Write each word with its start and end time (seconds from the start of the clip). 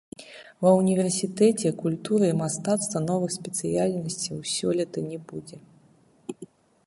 Ва 0.65 0.69
ўніверсітэце 0.77 1.71
культуры 1.81 2.25
і 2.31 2.37
мастацтва 2.41 3.03
новых 3.11 3.29
спецыяльнасцяў 3.37 4.37
сёлета 4.57 4.99
не 5.11 5.17
будзе. 5.31 5.57